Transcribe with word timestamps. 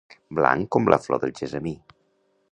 Blanc 0.37 0.69
com 0.75 0.87
la 0.93 0.99
flor 1.03 1.21
del 1.25 1.33
gessamí. 1.41 1.75